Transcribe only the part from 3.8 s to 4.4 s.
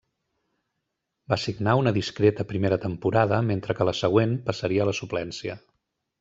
que la següent